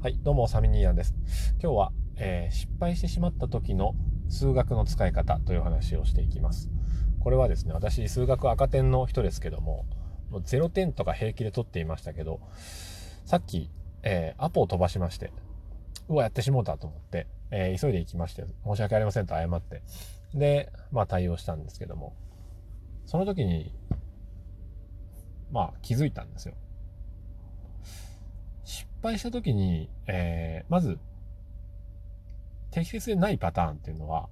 [0.00, 1.12] はい、どうも、サミニーヤンです。
[1.60, 3.96] 今日は、えー、失敗してしまった時の
[4.28, 6.70] 数学の使い方という話をしていきます。
[7.18, 9.86] これはですね、私、数学赤点の人ですけども、
[10.30, 12.38] もう0点とか平気で取っていましたけど、
[13.24, 13.72] さっき、
[14.04, 15.32] えー、アポを飛ばしまして、
[16.08, 19.82] うわ、やってしもうたと思って、えー、急いで行きまして、申し訳ありませんと謝って、
[20.32, 22.14] で、まあ対応したんですけども、
[23.04, 23.74] その時に、
[25.50, 26.54] まあ気づいたんですよ。
[29.02, 30.98] 敗した時に、えー、まず、
[32.70, 34.28] 適切でないパターンっていうのは、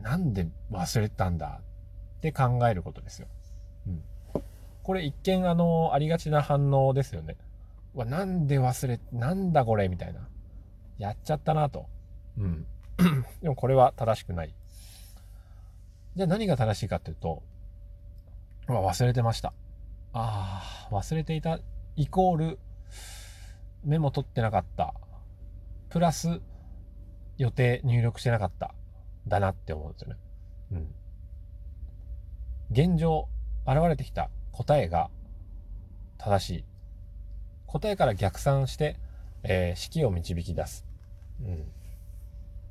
[0.00, 1.60] なんで忘れたんだ
[2.18, 3.28] って考えることですよ。
[3.86, 4.02] うん。
[4.82, 7.36] これ一見あの、ありがちな反応ですよね。
[7.94, 10.28] わ、なんで忘れ、なんだこれみたいな。
[10.98, 11.86] やっちゃったなと。
[12.38, 12.66] うん。
[13.42, 14.54] でもこれは正しくない。
[16.14, 17.42] じゃあ何が正しいかっていうと、
[18.68, 19.52] わ、忘れてました。
[20.12, 21.58] ああ、忘れていた
[21.96, 22.58] イコール、
[23.84, 24.94] メモ取ってなかった。
[25.90, 26.40] プラス、
[27.38, 28.74] 予定入力してなかった。
[29.26, 30.16] だなって思うんですよね。
[30.72, 30.94] うん。
[32.70, 33.28] 現状、
[33.66, 35.10] 現れてきた答えが
[36.18, 36.64] 正しい。
[37.66, 38.98] 答えから逆算して、
[39.42, 40.86] えー、式を導き出す。
[41.40, 41.64] うん。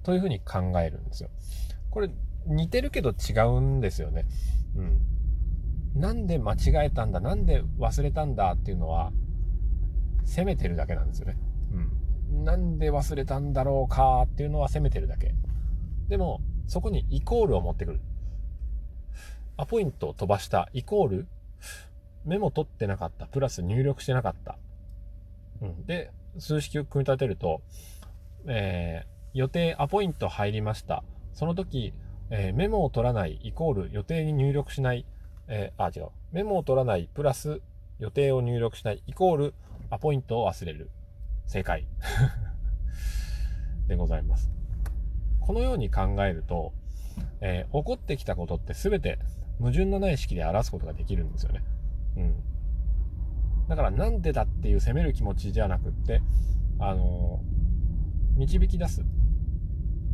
[0.04, 1.30] というふうに考えるんですよ。
[1.90, 2.10] これ、
[2.46, 4.26] 似てるけど違うんですよね。
[4.76, 5.02] うん。
[5.94, 8.54] なんで間違えたんだ、なんで忘れたんだ？
[8.54, 9.12] っていうのは、
[10.26, 11.38] 責めてるだけなんですよね。
[12.32, 12.44] うん。
[12.44, 15.34] なんで忘れたんだろうかっていうのは責めてるだけ。
[16.08, 18.02] でも、そこにイコールを持ってくる。
[19.58, 21.28] アポイントを飛ばしたイコール、
[22.26, 24.58] メモ取ってなかった、プラス入力してなかった。
[25.62, 25.86] うん。
[25.86, 27.62] で、数式を組み立てると、
[28.48, 31.04] えー、予定アポイント入りました。
[31.34, 31.94] その時、
[32.30, 35.06] えー、メモを取らないイコール予定に入力しない、
[35.48, 36.10] えー、あ、違う。
[36.32, 37.62] メモを取らないプラス
[38.00, 39.54] 予定を入力しないイコール
[39.92, 40.90] アポイントを忘れる。
[41.48, 41.86] 正解。
[43.88, 44.50] でございます。
[45.42, 46.74] このように考えると、
[47.42, 49.20] えー、起こってきたことって全て
[49.60, 51.64] 矛盾のない式で表すことができるんですよね。
[52.16, 52.36] うん。
[53.68, 56.22] だからなんでだっていう責める気持ちじゃなくって、
[56.80, 59.04] あのー、導き出す。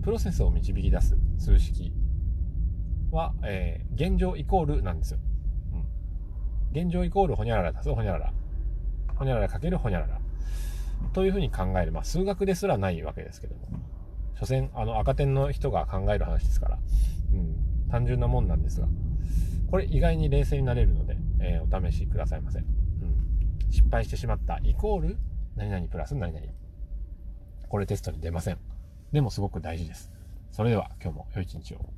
[0.01, 1.93] プロセスを導き出す数式
[3.11, 5.19] は、えー、現状イコールなんですよ。
[6.73, 6.81] うん。
[6.81, 8.33] 現状イコールほにゃらら足すほにゃらら。
[9.17, 10.19] ほにゃららかけるほにゃらら。
[11.13, 11.91] というふうに考える。
[11.91, 13.61] まあ、数学ですらないわけですけども。
[14.35, 16.79] 所詮、あの、赤点の人が考える話ですから、
[17.33, 18.87] うん、単純なもんなんですが、
[19.69, 22.59] これ意外に冷静になれるので、えー、お試しくださいませ。
[22.59, 22.67] うん。
[23.71, 25.17] 失敗してしまったイコール、
[25.55, 26.45] 何々プラス何々。
[27.67, 28.59] これテストに出ません。
[29.11, 30.11] でもすごく大事です。
[30.51, 31.89] それでは今日も良い一日を。